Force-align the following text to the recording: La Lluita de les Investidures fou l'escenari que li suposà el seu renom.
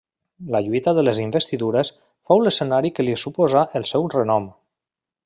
La 0.53 0.59
Lluita 0.67 0.93
de 0.99 1.01
les 1.03 1.19
Investidures 1.25 1.91
fou 2.31 2.41
l'escenari 2.45 2.93
que 2.97 3.05
li 3.05 3.19
suposà 3.25 3.63
el 3.81 3.87
seu 3.91 4.09
renom. 4.15 4.49